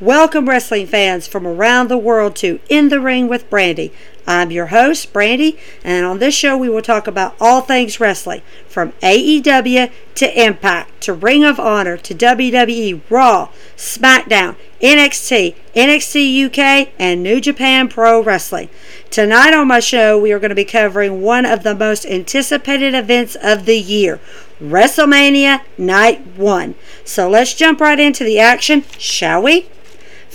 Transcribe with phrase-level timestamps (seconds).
[0.00, 3.94] Welcome, wrestling fans from around the world, to In the Ring with Brandy.
[4.26, 8.42] I'm your host, Brandy, and on this show we will talk about all things wrestling
[8.68, 16.90] from AEW to Impact to Ring of Honor to WWE, Raw, SmackDown, NXT, NXT UK,
[16.98, 18.68] and New Japan Pro Wrestling.
[19.08, 22.94] Tonight on my show, we are going to be covering one of the most anticipated
[22.94, 24.20] events of the year
[24.60, 26.74] WrestleMania Night 1.
[27.02, 29.70] So let's jump right into the action, shall we?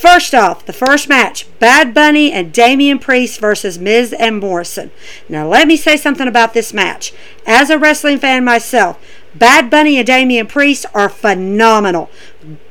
[0.01, 4.89] First off, the first match Bad Bunny and Damian Priest versus Miz and Morrison.
[5.29, 7.13] Now, let me say something about this match.
[7.45, 8.99] As a wrestling fan myself,
[9.33, 12.09] Bad Bunny and Damian Priest are phenomenal.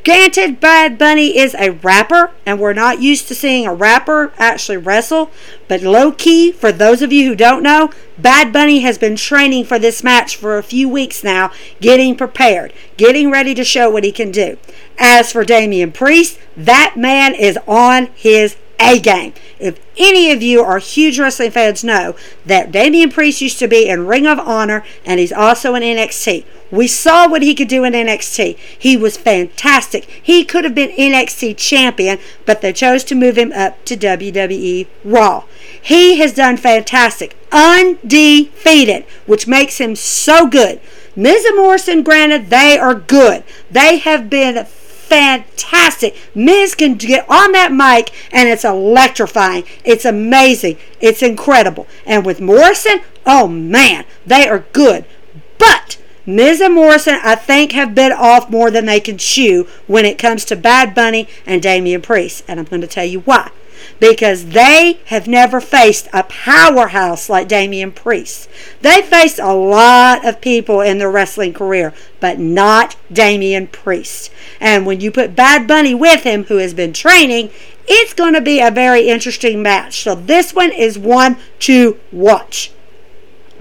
[0.04, 4.76] Granted, Bad Bunny is a rapper, and we're not used to seeing a rapper actually
[4.76, 5.30] wrestle.
[5.68, 9.64] But low key, for those of you who don't know, Bad Bunny has been training
[9.64, 14.04] for this match for a few weeks now, getting prepared, getting ready to show what
[14.04, 14.58] he can do.
[14.98, 19.34] As for Damian Priest, that man is on his a game.
[19.58, 23.88] If any of you are huge wrestling fans know that Damian Priest used to be
[23.88, 26.44] in Ring of Honor and he's also in NXT.
[26.70, 28.56] We saw what he could do in NXT.
[28.78, 30.04] He was fantastic.
[30.04, 34.86] He could have been NXT champion, but they chose to move him up to WWE
[35.04, 35.44] Raw.
[35.82, 40.80] He has done fantastic, undefeated, which makes him so good.
[41.16, 43.42] Miz and Morrison, granted, they are good.
[43.70, 44.64] They have been
[45.10, 46.16] fantastic.
[46.34, 49.64] Miz can get on that mic and it's electrifying.
[49.84, 50.78] It's amazing.
[51.00, 51.86] It's incredible.
[52.06, 55.04] And with Morrison, oh man, they are good.
[55.58, 60.04] But Miz and Morrison, I think, have bit off more than they can chew when
[60.04, 62.44] it comes to Bad Bunny and Damian Priest.
[62.46, 63.50] And I'm going to tell you why
[63.98, 68.48] because they have never faced a powerhouse like Damian Priest.
[68.80, 74.30] They faced a lot of people in their wrestling career, but not Damian Priest.
[74.60, 77.50] And when you put Bad Bunny with him, who has been training,
[77.86, 80.02] it's going to be a very interesting match.
[80.02, 82.72] So this one is one to watch.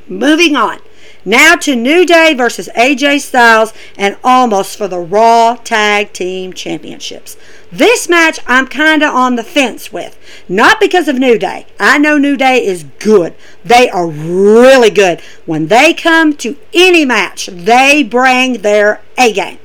[0.07, 0.79] Moving on.
[1.25, 7.35] Now to New Day versus AJ Styles and Omos for the Raw Tag Team Championships.
[7.71, 10.17] This match I'm kind of on the fence with.
[10.47, 11.67] Not because of New Day.
[11.79, 13.35] I know New Day is good.
[13.65, 15.19] They are really good.
[15.45, 19.59] When they come to any match, they bring their A game.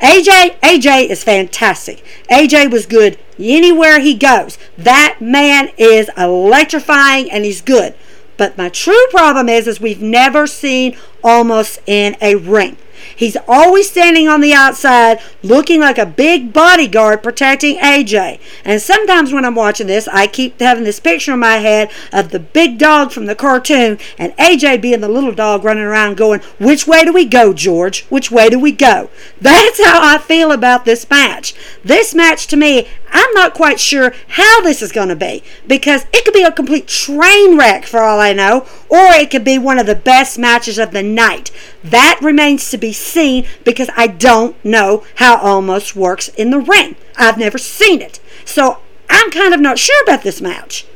[0.00, 2.04] AJ, AJ is fantastic.
[2.30, 4.58] AJ was good anywhere he goes.
[4.76, 7.94] That man is electrifying and he's good.
[8.38, 12.78] But my true problem is, is we've never seen Omos in a ring.
[13.14, 18.40] He's always standing on the outside looking like a big bodyguard protecting AJ.
[18.64, 22.30] And sometimes when I'm watching this, I keep having this picture in my head of
[22.30, 26.40] the big dog from the cartoon and AJ being the little dog running around going,
[26.58, 28.04] Which way do we go, George?
[28.06, 29.10] Which way do we go?
[29.40, 31.54] That's how I feel about this match.
[31.84, 36.06] This match to me, I'm not quite sure how this is going to be because
[36.12, 39.58] it could be a complete train wreck for all I know, or it could be
[39.58, 41.50] one of the best matches of the night.
[41.82, 46.96] That remains to be seen because I don't know how Omos works in the ring.
[47.16, 48.20] I've never seen it.
[48.44, 48.78] So
[49.10, 50.86] I'm kind of not sure about this match.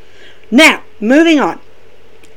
[0.50, 1.60] Now, moving on.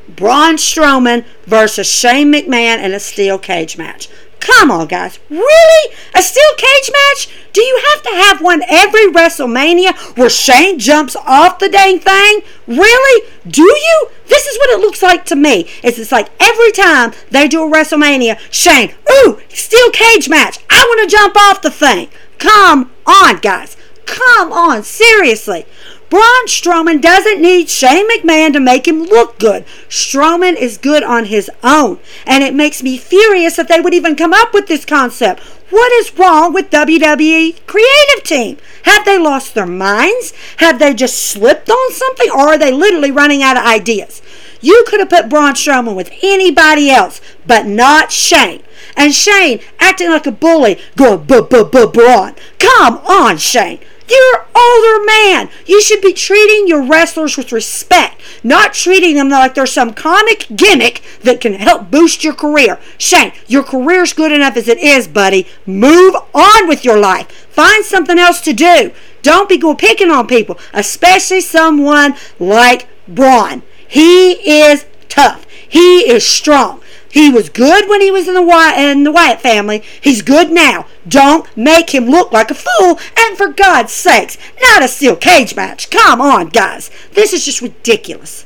[0.07, 4.07] Braun Strowman versus Shane McMahon in a steel cage match.
[4.45, 5.17] Come on, guys.
[5.27, 5.95] Really?
[6.13, 7.35] A steel cage match?
[7.51, 12.41] Do you have to have one every WrestleMania where Shane jumps off the dang thing?
[12.67, 13.27] Really?
[13.47, 14.09] Do you?
[14.27, 15.67] This is what it looks like to me.
[15.81, 20.59] It's, it's like every time they do a WrestleMania, Shane, ooh, steel cage match.
[20.69, 22.09] I want to jump off the thing.
[22.37, 23.77] Come on, guys.
[24.05, 25.65] Come on, seriously.
[26.09, 29.65] Braun Strowman doesn't need Shane McMahon to make him look good.
[29.89, 31.99] Strowman is good on his own.
[32.25, 35.41] And it makes me furious that they would even come up with this concept.
[35.71, 38.57] What is wrong with WWE creative team?
[38.83, 40.31] Have they lost their minds?
[40.57, 42.29] Have they just slipped on something?
[42.29, 44.21] Or are they literally running out of ideas?
[44.61, 48.61] You could have put Braun Strowman with anybody else, but not Shane.
[48.95, 52.35] And Shane acting like a bully, going, Braun.
[52.59, 53.79] Come on, Shane.
[54.07, 55.49] You're an older man.
[55.65, 60.47] You should be treating your wrestlers with respect, not treating them like they're some comic
[60.55, 62.79] gimmick that can help boost your career.
[62.97, 65.47] Shane, your career's good enough as it is, buddy.
[65.65, 67.31] Move on with your life.
[67.49, 68.91] Find something else to do.
[69.21, 73.63] Don't be go picking on people, especially someone like Braun.
[73.87, 75.45] He is tough.
[75.67, 76.81] He is strong.
[77.15, 79.81] He was good when he was in the Wyatt, in the Wyatt family.
[80.01, 80.85] He's good now.
[81.07, 82.99] Don't make him look like a fool.
[83.17, 85.89] And for God's sakes, not a steel cage match.
[85.89, 86.91] Come on, guys.
[87.13, 88.45] This is just ridiculous.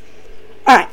[0.67, 0.89] All right.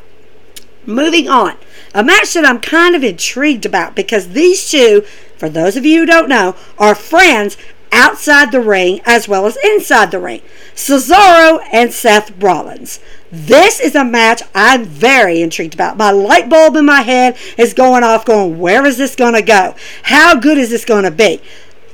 [0.87, 1.55] Moving on.
[1.93, 5.01] A match that I'm kind of intrigued about because these two,
[5.37, 7.57] for those of you who don't know, are friends
[7.91, 10.41] outside the ring as well as inside the ring.
[10.75, 12.99] Cesaro and Seth Rollins.
[13.31, 15.97] This is a match I'm very intrigued about.
[15.97, 19.41] My light bulb in my head is going off, going, where is this going to
[19.41, 19.75] go?
[20.03, 21.41] How good is this going to be?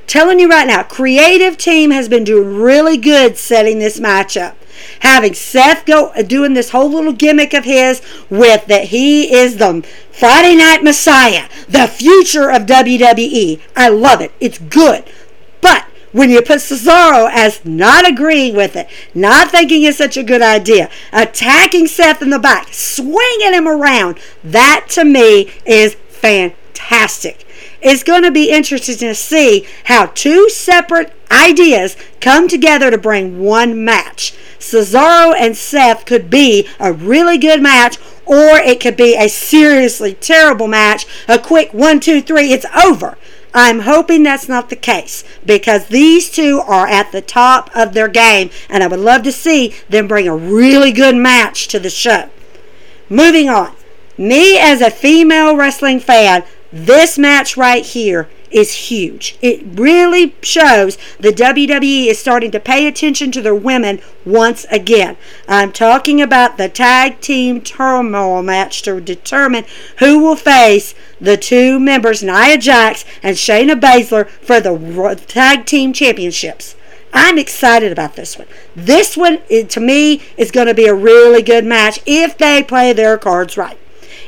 [0.06, 4.56] Telling you right now, creative team has been doing really good setting this match up
[5.00, 9.56] having Seth go uh, doing this whole little gimmick of his with that he is
[9.56, 13.60] the Friday Night Messiah, the future of WWE.
[13.76, 14.32] I love it.
[14.40, 15.04] It's good.
[15.64, 20.22] But when you put Cesaro as not agreeing with it, not thinking it's such a
[20.22, 27.46] good idea, attacking Seth in the back, swinging him around, that to me is fantastic.
[27.80, 33.40] It's going to be interesting to see how two separate ideas come together to bring
[33.40, 34.34] one match.
[34.58, 37.96] Cesaro and Seth could be a really good match,
[38.26, 41.06] or it could be a seriously terrible match.
[41.26, 43.16] A quick one, two, three, it's over.
[43.54, 48.08] I'm hoping that's not the case because these two are at the top of their
[48.08, 51.90] game, and I would love to see them bring a really good match to the
[51.90, 52.28] show.
[53.08, 53.74] Moving on.
[54.18, 56.42] Me, as a female wrestling fan,
[56.72, 59.36] this match right here is huge.
[59.42, 65.16] It really shows the WWE is starting to pay attention to their women once again.
[65.48, 69.64] I'm talking about the tag team turmoil match to determine
[69.98, 75.92] who will face the two members, Nia Jax and Shayna Baszler, for the tag team
[75.92, 76.76] championships.
[77.12, 78.48] I'm excited about this one.
[78.74, 82.92] This one, to me, is going to be a really good match if they play
[82.92, 83.78] their cards right.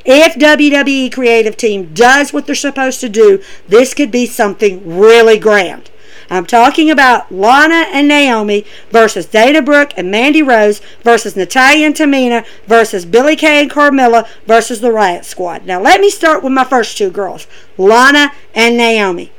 [0.08, 5.36] If WWE creative team does what they're supposed to do, this could be something really
[5.36, 5.90] grand.
[6.30, 11.94] I'm talking about Lana and Naomi versus Dana Brooke and Mandy Rose versus Natalya and
[11.94, 15.66] Tamina versus Billie Kay and Carmella versus the Riot Squad.
[15.66, 19.32] Now let me start with my first two girls, Lana and Naomi.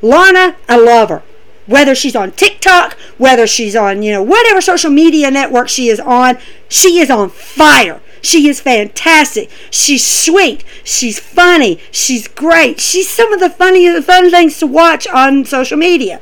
[0.00, 1.22] Lana, I love her.
[1.66, 6.00] Whether she's on TikTok, whether she's on, you know, whatever social media network she is
[6.00, 8.00] on, she is on fire.
[8.22, 9.50] She is fantastic.
[9.70, 10.64] She's sweet.
[10.84, 11.80] She's funny.
[11.90, 12.80] She's great.
[12.80, 16.20] She's some of the funniest fun things to watch on social media.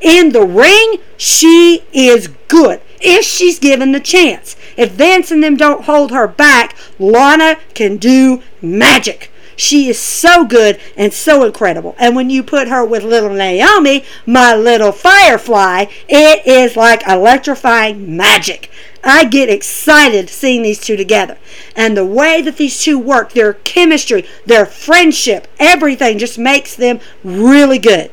[0.00, 4.56] In the ring, she is good if she's given the chance.
[4.76, 9.30] If Vince and them don't hold her back, Lana can do magic.
[9.56, 11.94] She is so good and so incredible.
[11.98, 18.16] And when you put her with little Naomi, my little firefly, it is like electrifying
[18.16, 18.70] magic.
[19.04, 21.38] I get excited seeing these two together.
[21.76, 27.00] And the way that these two work, their chemistry, their friendship, everything just makes them
[27.22, 28.10] really good.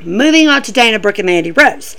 [0.00, 1.96] Moving on to Dana Brooke and Mandy Rose.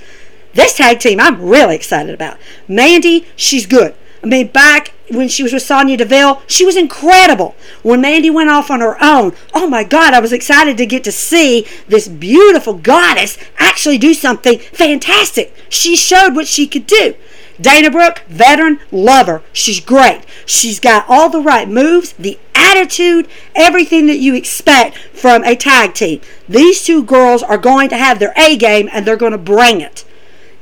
[0.54, 2.36] This tag team I'm really excited about.
[2.68, 3.94] Mandy, she's good.
[4.22, 7.56] I mean, back when she was with Sonya Deville, she was incredible.
[7.82, 11.02] When Mandy went off on her own, oh my God, I was excited to get
[11.04, 15.54] to see this beautiful goddess actually do something fantastic.
[15.68, 17.14] She showed what she could do.
[17.60, 19.42] Dana Brooke, veteran, lover.
[19.52, 20.22] She's great.
[20.46, 25.94] She's got all the right moves, the attitude, everything that you expect from a tag
[25.94, 26.20] team.
[26.48, 29.80] These two girls are going to have their A game and they're going to bring
[29.80, 30.04] it.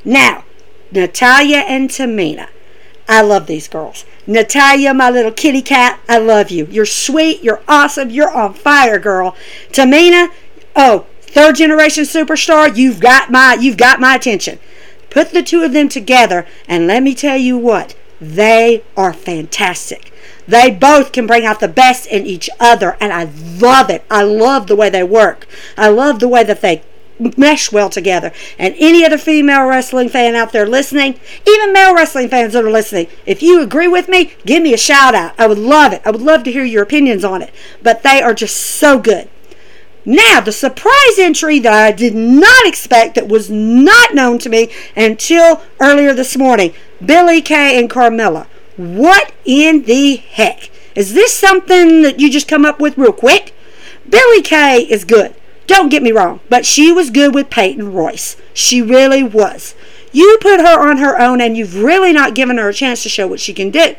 [0.04, 0.44] Now,
[0.92, 2.48] Natalya and Tamina.
[3.08, 4.04] I love these girls.
[4.26, 6.66] Natalya, my little kitty cat, I love you.
[6.70, 9.36] You're sweet, you're awesome, you're on fire, girl.
[9.72, 10.28] Tamina,
[10.76, 14.60] oh, third generation superstar, you've got my you've got my attention.
[15.10, 20.12] Put the two of them together, and let me tell you what, they are fantastic.
[20.46, 24.04] They both can bring out the best in each other, and I love it.
[24.10, 25.46] I love the way they work.
[25.76, 26.82] I love the way that they
[27.36, 28.32] mesh well together.
[28.58, 32.70] And any other female wrestling fan out there listening, even male wrestling fans that are
[32.70, 35.34] listening, if you agree with me, give me a shout out.
[35.38, 36.02] I would love it.
[36.04, 37.52] I would love to hear your opinions on it.
[37.82, 39.28] But they are just so good.
[40.04, 44.70] Now, the surprise entry that I did not expect, that was not known to me
[44.96, 46.72] until earlier this morning
[47.04, 48.46] Billie Kay and Carmella.
[48.76, 50.70] What in the heck?
[50.94, 53.54] Is this something that you just come up with real quick?
[54.08, 55.34] Billie Kay is good.
[55.66, 58.36] Don't get me wrong, but she was good with Peyton Royce.
[58.54, 59.74] She really was.
[60.12, 63.08] You put her on her own and you've really not given her a chance to
[63.08, 63.94] show what she can do.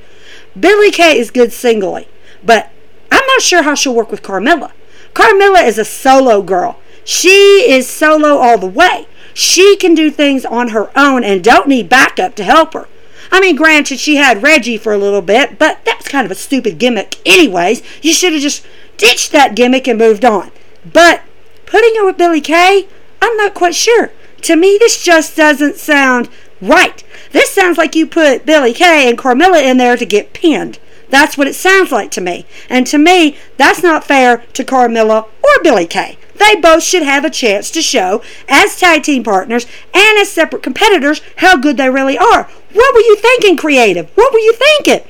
[0.59, 2.07] Billie Kay is good singly,
[2.43, 2.71] but
[3.11, 4.71] I'm not sure how she'll work with Carmella.
[5.13, 6.79] Carmella is a solo girl.
[7.03, 9.07] She is solo all the way.
[9.33, 12.87] She can do things on her own and don't need backup to help her.
[13.31, 16.31] I mean, granted, she had Reggie for a little bit, but that was kind of
[16.31, 17.81] a stupid gimmick, anyways.
[18.01, 18.65] You should have just
[18.97, 20.51] ditched that gimmick and moved on.
[20.91, 21.21] But
[21.65, 22.87] putting her with Billie Kay,
[23.21, 24.11] I'm not quite sure.
[24.43, 26.27] To me, this just doesn't sound
[26.61, 27.03] right.
[27.31, 30.79] This sounds like you put Billie Kay and Carmella in there to get pinned.
[31.11, 32.45] That's what it sounds like to me.
[32.69, 36.17] And to me, that's not fair to Carmella or Billie Kay.
[36.35, 40.63] they both should have a chance to show, as tag team partners and as separate
[40.63, 42.49] competitors, how good they really are.
[42.73, 44.09] What were you thinking, creative?
[44.15, 45.07] What were you thinking?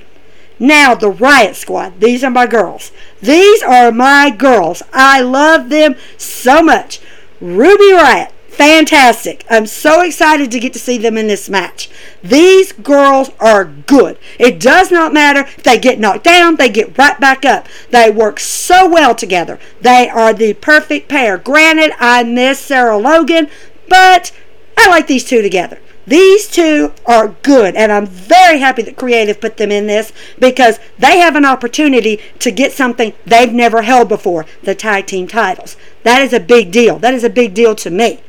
[0.60, 2.00] Now, the Riot Squad.
[2.00, 2.92] These are my girls.
[3.22, 4.84] These are my girls.
[4.94, 7.00] I love them so much.
[7.40, 9.44] Ruby Riott, fantastic.
[9.50, 11.90] I'm so excited to get to see them in this match.
[12.24, 14.18] These girls are good.
[14.40, 17.68] It does not matter if they get knocked down, they get right back up.
[17.90, 19.60] They work so well together.
[19.82, 21.38] They are the perfect pair.
[21.38, 23.50] Granted, I miss Sarah Logan,
[23.90, 24.32] but
[24.78, 25.80] I like these two together.
[26.08, 30.80] These two are good, and I'm very happy that Creative put them in this because
[30.98, 35.78] they have an opportunity to get something they've never held before the tag team titles.
[36.04, 36.98] That is a big deal.
[36.98, 38.20] That is a big deal to me.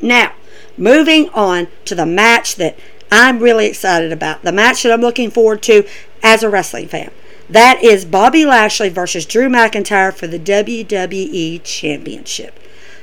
[0.00, 0.32] Now,
[0.76, 2.78] moving on to the match that
[3.10, 5.86] I'm really excited about, the match that I'm looking forward to
[6.22, 7.10] as a wrestling fan.
[7.48, 12.58] That is Bobby Lashley versus Drew McIntyre for the WWE Championship.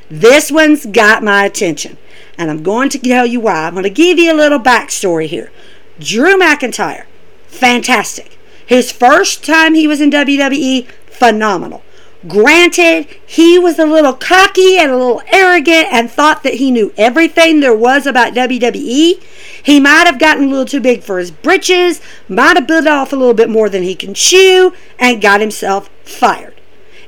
[0.09, 1.97] This one's got my attention,
[2.37, 3.65] and I'm going to tell you why.
[3.65, 5.51] I'm going to give you a little backstory here.
[5.99, 7.05] Drew McIntyre,
[7.47, 8.37] fantastic.
[8.65, 11.83] His first time he was in WWE, phenomenal.
[12.27, 16.93] Granted, he was a little cocky and a little arrogant and thought that he knew
[16.97, 19.21] everything there was about WWE.
[19.63, 23.13] He might have gotten a little too big for his britches, might have bit off
[23.13, 26.53] a little bit more than he can chew, and got himself fired.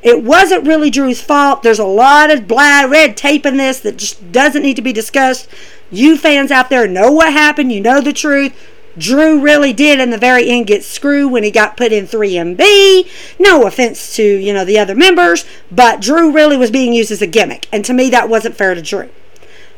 [0.03, 1.63] It wasn't really Drew's fault.
[1.63, 5.47] There's a lot of red tape in this that just doesn't need to be discussed.
[5.89, 7.71] You fans out there know what happened.
[7.71, 8.53] You know the truth.
[8.97, 13.07] Drew really did in the very end get screwed when he got put in 3MB.
[13.39, 17.21] No offense to, you know, the other members, but Drew really was being used as
[17.21, 17.67] a gimmick.
[17.71, 19.09] And to me, that wasn't fair to Drew.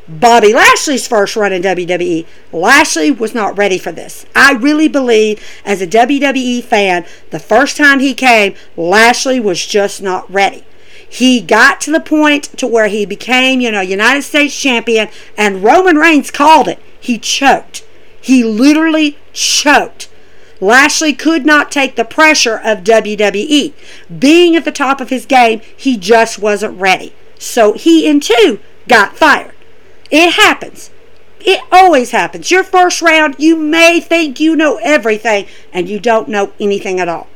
[0.08, 4.26] Bobby Lashley's first run in WWE, Lashley was not ready for this.
[4.34, 10.02] I really believe, as a WWE fan, the first time he came, Lashley was just
[10.02, 10.64] not ready.
[11.08, 15.62] He got to the point to where he became, you know, United States champion, and
[15.62, 16.80] Roman Reigns called it.
[17.00, 17.84] He choked.
[18.20, 20.08] He literally choked.
[20.60, 23.72] Lashley could not take the pressure of WWE.
[24.18, 27.14] Being at the top of his game, he just wasn't ready.
[27.38, 29.54] So he, in two, got fired.
[30.10, 30.90] It happens.
[31.40, 32.50] It always happens.
[32.50, 37.08] Your first round, you may think you know everything, and you don't know anything at
[37.08, 37.28] all.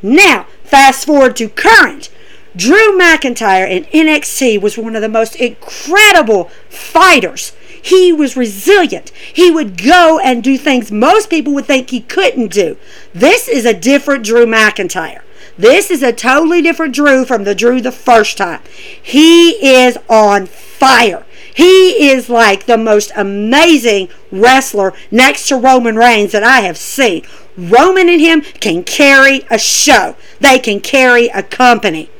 [0.00, 2.08] Now, fast forward to current.
[2.56, 9.10] Drew McIntyre in NXT was one of the most incredible fighters he was resilient.
[9.32, 12.76] He would go and do things most people would think he couldn't do.
[13.14, 15.22] This is a different Drew McIntyre.
[15.56, 18.60] This is a totally different Drew from the Drew the first time.
[19.02, 21.24] He is on fire.
[21.52, 27.24] He is like the most amazing wrestler next to Roman Reigns that I have seen.
[27.56, 30.14] Roman and him can carry a show.
[30.38, 32.10] They can carry a company.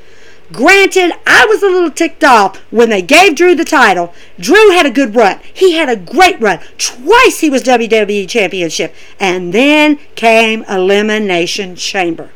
[0.52, 4.14] Granted, I was a little ticked off when they gave Drew the title.
[4.40, 5.40] Drew had a good run.
[5.52, 6.60] He had a great run.
[6.78, 8.94] Twice he was WWE Championship.
[9.20, 12.30] And then came Elimination Chamber.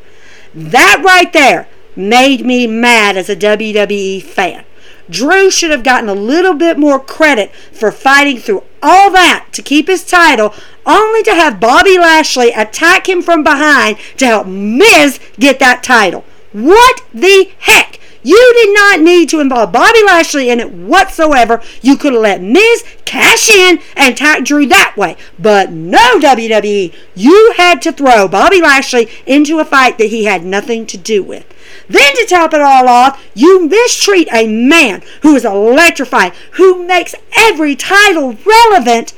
[0.53, 4.65] That right there made me mad as a WWE fan.
[5.09, 9.61] Drew should have gotten a little bit more credit for fighting through all that to
[9.61, 10.53] keep his title,
[10.85, 16.23] only to have Bobby Lashley attack him from behind to help Miz get that title.
[16.51, 17.99] What the heck?
[18.23, 21.61] You did not need to involve Bobby Lashley in it whatsoever.
[21.81, 25.17] You could have let Miz cash in and attack Drew that way.
[25.37, 30.45] But no, WWE, you had to throw Bobby Lashley into a fight that he had
[30.45, 31.45] nothing to do with.
[31.89, 37.13] Then to top it all off, you mistreat a man who is electrifying, who makes
[37.37, 39.13] every title relevant,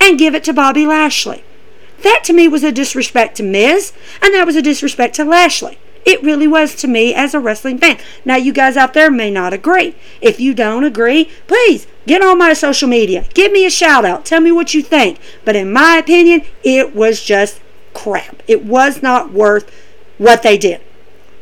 [0.00, 1.44] and give it to Bobby Lashley.
[2.02, 3.92] That to me was a disrespect to Miz,
[4.22, 5.78] and that was a disrespect to Lashley.
[6.04, 7.98] It really was to me as a wrestling fan.
[8.24, 9.94] Now, you guys out there may not agree.
[10.20, 13.26] If you don't agree, please get on my social media.
[13.34, 14.24] Give me a shout out.
[14.24, 15.18] Tell me what you think.
[15.44, 17.60] But in my opinion, it was just
[17.92, 18.42] crap.
[18.48, 19.70] It was not worth
[20.18, 20.80] what they did.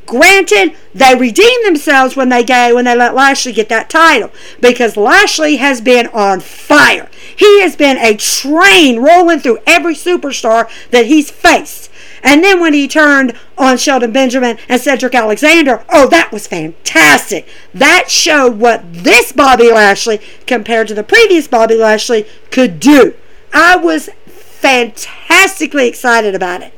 [0.06, 4.96] Granted, they redeemed themselves when they gave when they let Lashley get that title because
[4.96, 7.10] Lashley has been on fire.
[7.36, 11.90] He has been a train rolling through every superstar that he's faced.
[12.22, 17.48] And then when he turned on Shelton Benjamin and Cedric Alexander, oh, that was fantastic.
[17.74, 23.14] That showed what this Bobby Lashley, compared to the previous Bobby Lashley, could do.
[23.52, 26.72] I was fantastically excited about it.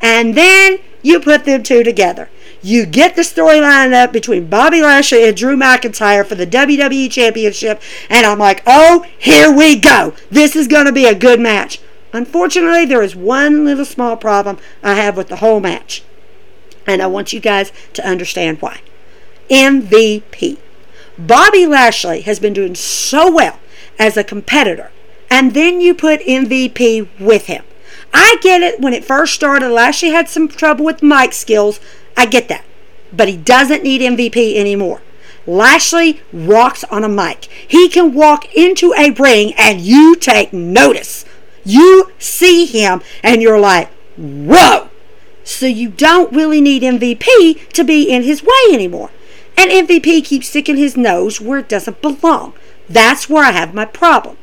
[0.00, 2.28] And then you put them two together.
[2.62, 7.82] You get the storyline up between Bobby Lashley and Drew McIntyre for the WWE Championship,
[8.08, 10.14] and I'm like, oh, here we go.
[10.30, 11.78] This is going to be a good match.
[12.14, 16.04] Unfortunately, there is one little small problem I have with the whole match,
[16.86, 18.82] and I want you guys to understand why.
[19.50, 20.58] MVP.
[21.18, 23.58] Bobby Lashley has been doing so well
[23.98, 24.92] as a competitor,
[25.28, 27.64] and then you put MVP with him.
[28.12, 29.70] I get it when it first started.
[29.70, 31.80] Lashley had some trouble with mic skills.
[32.16, 32.64] I get that.
[33.12, 35.02] But he doesn't need MVP anymore.
[35.48, 37.46] Lashley walks on a mic.
[37.46, 41.24] He can walk into a ring and you take notice.
[41.64, 44.88] You see him and you're like, whoa.
[45.44, 49.10] So you don't really need MVP to be in his way anymore.
[49.56, 52.54] And MVP keeps sticking his nose where it doesn't belong.
[52.88, 54.36] That's where I have my problem.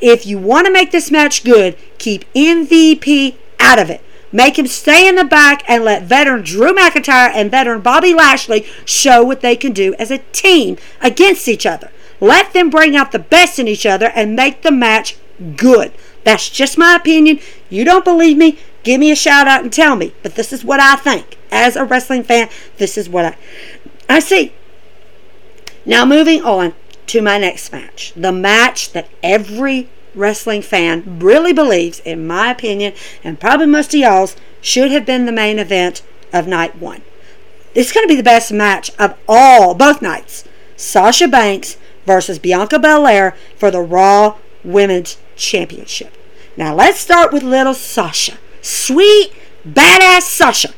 [0.00, 4.02] If you want to make this match good, keep MVP out of it.
[4.32, 8.64] Make him stay in the back and let veteran Drew McIntyre and veteran Bobby Lashley
[8.84, 11.90] show what they can do as a team against each other.
[12.20, 15.16] Let them bring out the best in each other and make the match
[15.56, 15.92] good.
[16.24, 17.40] That's just my opinion.
[17.68, 18.58] You don't believe me?
[18.82, 20.14] Give me a shout out and tell me.
[20.22, 21.38] But this is what I think.
[21.50, 22.48] As a wrestling fan,
[22.78, 23.36] this is what I
[24.08, 24.52] I see.
[25.84, 26.74] Now moving on
[27.06, 28.12] to my next match.
[28.14, 32.92] The match that every wrestling fan really believes, in my opinion,
[33.24, 37.02] and probably most of y'all's, should have been the main event of night one.
[37.74, 40.44] It's going to be the best match of all, both nights.
[40.76, 46.14] Sasha Banks versus Bianca Belair for the Raw Women's Championship.
[46.56, 48.38] Now let's start with little Sasha.
[48.62, 49.32] Sweet,
[49.66, 50.74] badass Sasha.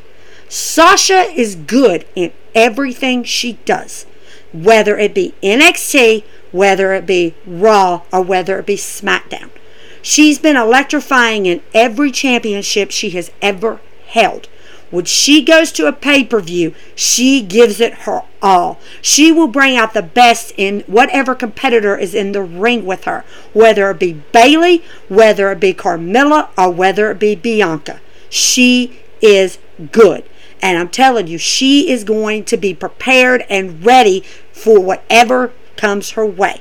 [0.48, 4.06] Sasha is good in everything she does,
[4.52, 9.50] whether it be NXT whether it be Raw or whether it be SmackDown.
[10.02, 14.48] She's been electrifying in every championship she has ever held.
[14.92, 18.78] When she goes to a pay per view, she gives it her all.
[19.00, 23.24] She will bring out the best in whatever competitor is in the ring with her,
[23.54, 28.00] whether it be Bayley, whether it be Carmella, or whether it be Bianca.
[28.28, 29.56] She is
[29.92, 30.24] good.
[30.60, 34.20] And I'm telling you, she is going to be prepared and ready
[34.52, 36.60] for whatever comes her way.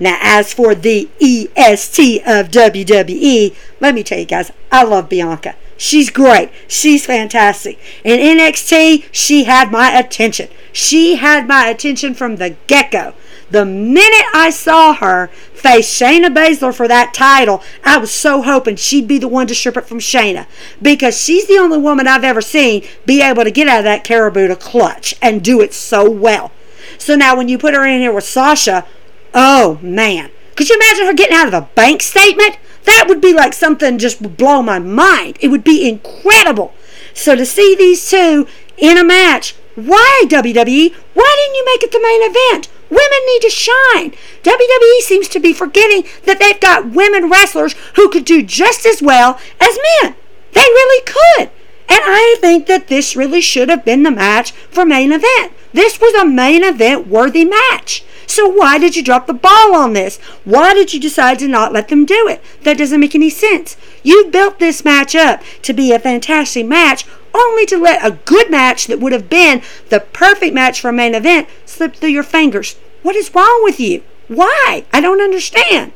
[0.00, 5.54] Now, as for the EST of WWE, let me tell you guys, I love Bianca.
[5.82, 6.50] She's great.
[6.68, 7.76] She's fantastic.
[8.04, 10.48] In NXT, she had my attention.
[10.72, 13.14] She had my attention from the get go.
[13.50, 18.76] The minute I saw her face Shayna Baszler for that title, I was so hoping
[18.76, 20.46] she'd be the one to strip it from Shayna
[20.80, 24.04] because she's the only woman I've ever seen be able to get out of that
[24.04, 26.52] Kirifuda Clutch and do it so well.
[26.96, 28.86] So now when you put her in here with Sasha,
[29.34, 30.30] oh man.
[30.54, 32.56] Could you imagine her getting out of a bank statement?
[32.84, 35.38] That would be like something just would blow my mind.
[35.40, 36.74] It would be incredible.
[37.14, 40.94] So to see these two in a match, why WWE?
[41.14, 42.68] Why didn't you make it the main event?
[42.90, 44.12] Women need to shine.
[44.42, 49.00] WWE seems to be forgetting that they've got women wrestlers who could do just as
[49.00, 50.14] well as men.
[50.52, 51.50] They really could.
[51.88, 55.52] And I think that this really should have been the match for main event.
[55.72, 58.04] This was a main event worthy match.
[58.26, 60.18] So why did you drop the ball on this?
[60.44, 62.42] Why did you decide to not let them do it?
[62.62, 63.76] That doesn't make any sense.
[64.02, 67.04] You built this match up to be a fantastic match
[67.34, 70.92] only to let a good match that would have been the perfect match for a
[70.92, 72.76] main event slip through your fingers.
[73.02, 74.02] What is wrong with you?
[74.28, 74.84] Why?
[74.92, 75.92] I don't understand.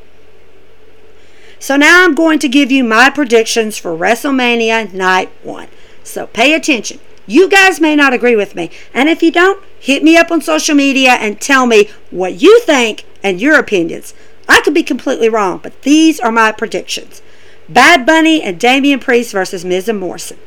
[1.59, 5.67] So now I'm going to give you my predictions for WrestleMania Night 1.
[6.03, 6.99] So pay attention.
[7.27, 8.71] You guys may not agree with me.
[8.93, 12.61] And if you don't, hit me up on social media and tell me what you
[12.61, 14.13] think and your opinions.
[14.47, 17.21] I could be completely wrong, but these are my predictions.
[17.67, 20.37] Bad Bunny and Damian Priest versus Miz and Morrison.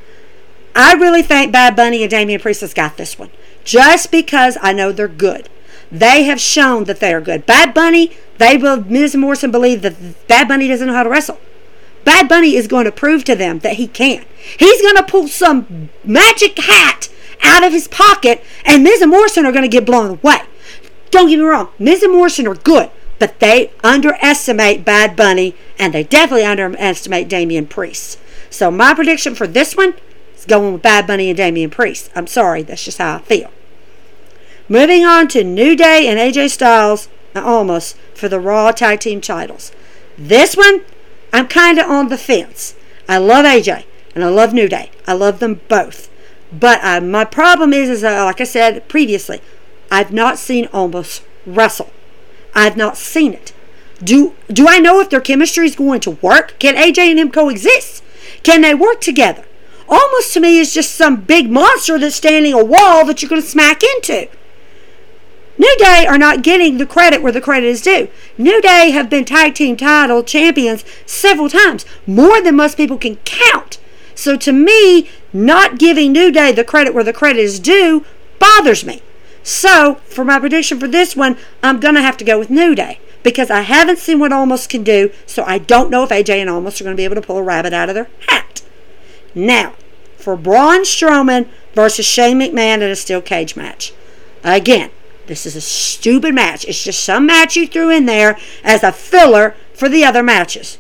[0.75, 3.31] I really think Bad Bunny and Damian Priest has got this one.
[3.63, 5.51] Just because I know they're good.
[5.93, 7.45] They have shown that they are good.
[7.45, 11.11] Bad Bunny, they will Miz and Morrison believe that Bad Bunny doesn't know how to
[11.11, 11.39] wrestle.
[12.05, 14.27] Bad Bunny is going to prove to them that he can't.
[14.59, 17.09] He's going to pull some magic hat
[17.43, 20.41] out of his pocket, and Miz and Morrison are going to get blown away.
[21.11, 25.93] Don't get me wrong, Miz and Morrison are good, but they underestimate Bad Bunny, and
[25.93, 28.19] they definitely underestimate Damian Priest.
[28.51, 29.95] So my prediction for this one
[30.37, 32.11] is going with Bad Bunny and Damian Priest.
[32.15, 33.51] I'm sorry, that's just how I feel.
[34.69, 39.73] Moving on to New Day and AJ Styles, Omos for the Raw Tag Team titles.
[40.17, 40.83] This one
[41.33, 42.75] I'm kind of on the fence.
[43.09, 44.91] I love AJ and I love New Day.
[45.07, 46.09] I love them both.
[46.53, 49.41] But uh, my problem is, is uh, like I said previously,
[49.91, 51.91] I've not seen Omos wrestle.
[52.55, 53.53] I've not seen it.
[54.03, 56.59] Do do I know if their chemistry is going to work?
[56.59, 58.03] Can AJ and him coexist?
[58.43, 59.45] Can they work together?
[59.89, 63.43] Omos to me is just some big monster that's standing a wall that you're going
[63.43, 64.29] to smack into.
[65.61, 68.09] New Day are not getting the credit where the credit is due.
[68.39, 73.17] New Day have been tag team title champions several times, more than most people can
[73.27, 73.79] count.
[74.15, 78.07] So to me, not giving New Day the credit where the credit is due
[78.39, 79.03] bothers me.
[79.43, 82.75] So, for my prediction for this one, I'm going to have to go with New
[82.75, 86.41] Day because I haven't seen what Omos can do, so I don't know if AJ
[86.41, 88.63] and Omos are going to be able to pull a rabbit out of their hat.
[89.35, 89.75] Now,
[90.17, 93.93] for Braun Strowman versus Shane McMahon in a steel cage match.
[94.43, 94.91] Again,
[95.31, 96.65] this is a stupid match.
[96.65, 100.77] It's just some match you threw in there as a filler for the other matches.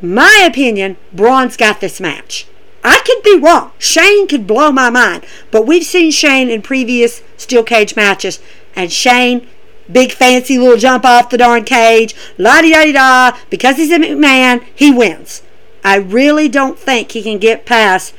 [0.00, 2.46] My opinion, Braun's got this match.
[2.82, 3.72] I could be wrong.
[3.76, 5.26] Shane could blow my mind.
[5.50, 8.40] But we've seen Shane in previous steel cage matches,
[8.74, 9.46] and Shane,
[9.92, 13.92] big fancy little jump off the darn cage, la di da di da, because he's
[13.92, 15.42] a McMahon, he wins.
[15.84, 18.14] I really don't think he can get past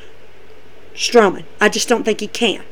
[0.94, 1.46] Strowman.
[1.60, 2.62] I just don't think he can.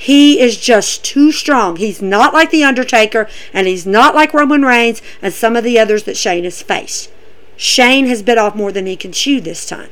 [0.00, 1.76] He is just too strong.
[1.76, 5.78] He's not like The Undertaker, and he's not like Roman Reigns and some of the
[5.78, 7.10] others that Shane has faced.
[7.54, 9.90] Shane has bit off more than he can chew this time.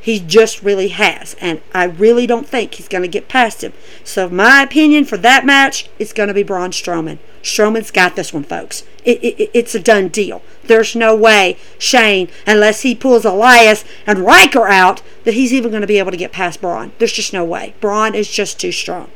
[0.00, 3.72] He just really has, and I really don't think he's going to get past him.
[4.04, 7.18] So, my opinion for that match is going to be Braun Strowman.
[7.42, 8.84] Strowman's got this one, folks.
[9.04, 10.42] It, it, it's a done deal.
[10.62, 15.80] There's no way Shane, unless he pulls Elias and Ryker out, that he's even going
[15.80, 16.92] to be able to get past Braun.
[17.00, 17.74] There's just no way.
[17.80, 19.10] Braun is just too strong.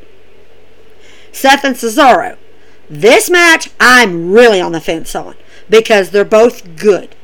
[1.35, 2.37] Seth and Cesaro.
[2.89, 5.35] This match, I'm really on the fence on
[5.69, 7.15] because they're both good.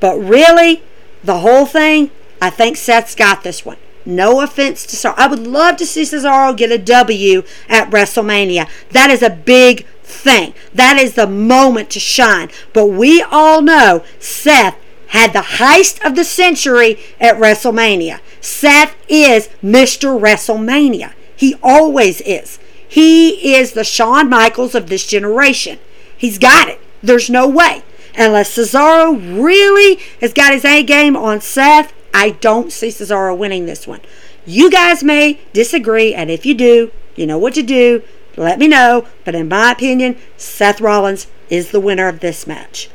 [0.00, 0.82] But really,
[1.22, 2.10] the whole thing,
[2.40, 3.76] I think Seth's got this one.
[4.04, 5.14] No offense to Cesaro.
[5.16, 8.68] I would love to see Cesaro get a W at WrestleMania.
[8.90, 10.54] That is a big thing.
[10.74, 12.50] That is the moment to shine.
[12.72, 14.76] But we all know Seth
[15.08, 18.20] had the heist of the century at WrestleMania.
[18.40, 20.18] Seth is Mr.
[20.18, 21.12] WrestleMania.
[21.36, 22.58] He always is.
[22.92, 25.78] He is the Shawn Michaels of this generation.
[26.14, 26.78] He's got it.
[27.02, 27.84] There's no way.
[28.18, 33.64] Unless Cesaro really has got his A game on Seth, I don't see Cesaro winning
[33.64, 34.02] this one.
[34.44, 38.02] You guys may disagree, and if you do, you know what to do.
[38.36, 39.06] Let me know.
[39.24, 42.90] But in my opinion, Seth Rollins is the winner of this match.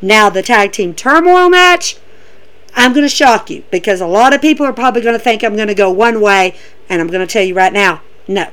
[0.00, 1.98] Now, the tag team turmoil match,
[2.74, 5.44] I'm going to shock you because a lot of people are probably going to think
[5.44, 6.56] I'm going to go one way,
[6.88, 8.50] and I'm going to tell you right now no.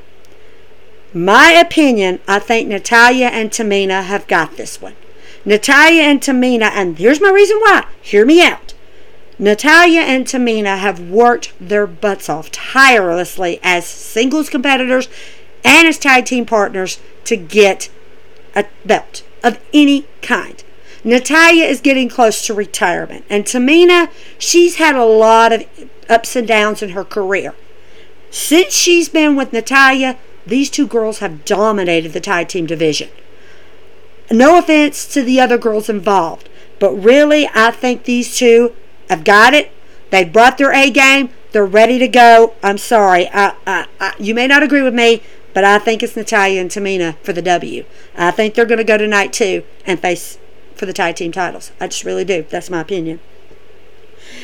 [1.14, 4.96] My opinion, I think Natalya and Tamina have got this one.
[5.44, 7.86] Natalya and Tamina, and here's my reason why.
[8.02, 8.74] Hear me out.
[9.38, 15.10] Natalya and Tamina have worked their butts off tirelessly as singles competitors
[15.64, 17.90] and as tag team partners to get
[18.56, 20.64] a belt of any kind.
[21.04, 25.66] Natalya is getting close to retirement, and Tamina, she's had a lot of
[26.08, 27.56] ups and downs in her career.
[28.30, 30.18] Since she's been with Natalya,
[30.52, 33.10] these two girls have dominated the tag team division.
[34.30, 38.76] No offense to the other girls involved, but really, I think these two
[39.10, 39.72] have got it.
[40.10, 41.30] They've brought their A game.
[41.52, 42.54] They're ready to go.
[42.62, 43.30] I'm sorry.
[43.30, 46.70] I, I, I, you may not agree with me, but I think it's Natalya and
[46.70, 47.86] Tamina for the W.
[48.16, 50.38] I think they're going to go tonight too and face
[50.76, 51.72] for the tag team titles.
[51.80, 52.46] I just really do.
[52.50, 53.20] That's my opinion.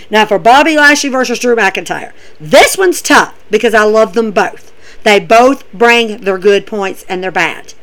[0.09, 2.13] Now for Bobby Lashley versus Drew McIntyre.
[2.39, 4.73] This one's tough because I love them both.
[5.03, 7.73] They both bring their good points and their bad.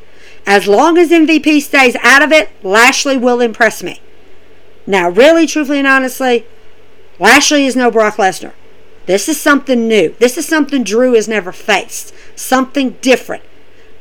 [0.46, 4.00] As long as MVP stays out of it, Lashley will impress me.
[4.86, 6.44] Now, really, truthfully, and honestly,
[7.18, 8.52] Lashley is no Brock Lesnar.
[9.06, 10.14] This is something new.
[10.18, 12.14] This is something Drew has never faced.
[12.36, 13.42] Something different.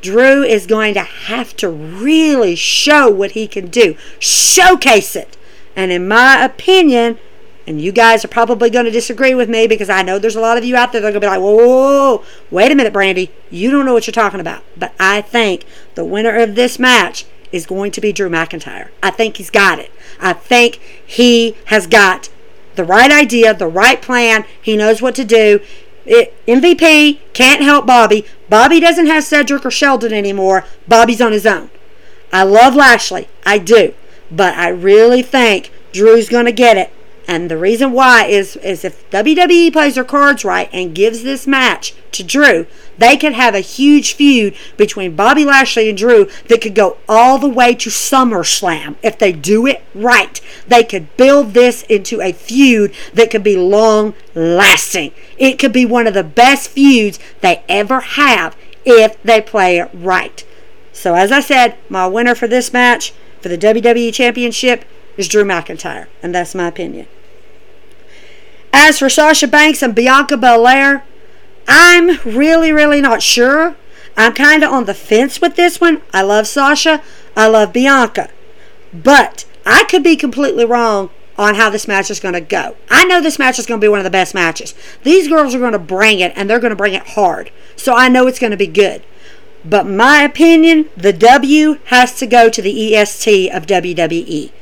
[0.02, 5.38] Drew is going to have to really show what he can do, showcase it.
[5.74, 7.18] And in my opinion,
[7.66, 10.40] and you guys are probably going to disagree with me because I know there's a
[10.40, 12.70] lot of you out there that are going to be like, whoa, whoa, whoa, wait
[12.70, 13.30] a minute, Brandy.
[13.50, 14.62] You don't know what you're talking about.
[14.76, 18.88] But I think the winner of this match is going to be Drew McIntyre.
[19.02, 19.90] I think he's got it.
[20.20, 22.28] I think he has got
[22.74, 24.44] the right idea, the right plan.
[24.60, 25.60] He knows what to do.
[26.04, 28.26] It, MVP can't help Bobby.
[28.48, 30.64] Bobby doesn't have Cedric or Shelton anymore.
[30.86, 31.70] Bobby's on his own.
[32.32, 33.28] I love Lashley.
[33.46, 33.94] I do.
[34.30, 36.92] But I really think Drew's going to get it.
[37.26, 41.46] And the reason why is is if WWE plays their cards right and gives this
[41.46, 42.66] match to Drew,
[42.98, 47.38] they could have a huge feud between Bobby Lashley and Drew that could go all
[47.38, 50.40] the way to SummerSlam if they do it right.
[50.68, 55.12] They could build this into a feud that could be long lasting.
[55.38, 59.90] It could be one of the best feuds they ever have if they play it
[59.94, 60.44] right.
[60.92, 64.84] So as I said, my winner for this match for the WWE Championship
[65.16, 67.06] is Drew McIntyre, and that's my opinion.
[68.72, 71.04] As for Sasha Banks and Bianca Belair,
[71.68, 73.76] I'm really, really not sure.
[74.16, 76.02] I'm kind of on the fence with this one.
[76.12, 77.02] I love Sasha.
[77.36, 78.28] I love Bianca.
[78.92, 82.76] But I could be completely wrong on how this match is going to go.
[82.90, 84.74] I know this match is going to be one of the best matches.
[85.02, 87.50] These girls are going to bring it, and they're going to bring it hard.
[87.76, 89.02] So I know it's going to be good.
[89.64, 94.52] But my opinion, the W has to go to the EST of WWE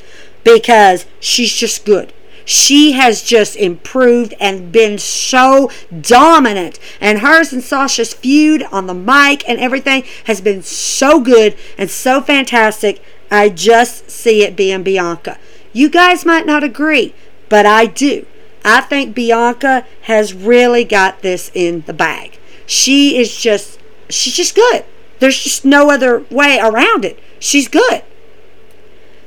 [0.45, 2.13] because she's just good.
[2.45, 6.79] She has just improved and been so dominant.
[7.01, 11.89] And hers and Sasha's feud on the mic and everything has been so good and
[11.91, 13.03] so fantastic.
[13.31, 15.39] I just see it being Bianca.
[15.73, 17.15] You guys might not agree,
[17.49, 18.27] but I do.
[18.65, 22.39] I think Bianca has really got this in the bag.
[22.67, 24.85] She is just, she's just good.
[25.19, 27.19] There's just no other way around it.
[27.39, 28.03] She's good.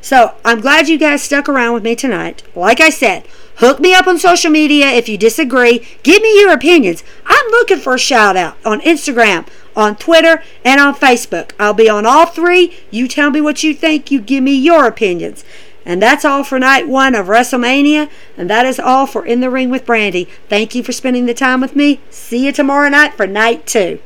[0.06, 2.44] So I'm glad you guys stuck around with me tonight.
[2.54, 5.84] Like I said, hook me up on social media if you disagree.
[6.04, 7.04] Give me your opinions.
[7.26, 11.54] I'm looking for a shout out on Instagram, on Twitter, and on Facebook.
[11.58, 12.78] I'll be on all three.
[12.92, 14.12] You tell me what you think.
[14.12, 15.44] You give me your opinions.
[15.88, 18.08] And that's all for night one of WrestleMania.
[18.38, 20.26] And that is all for In the Ring with Brandy.
[20.48, 22.00] Thank you for spending the time with me.
[22.12, 23.98] See you tomorrow night for night two.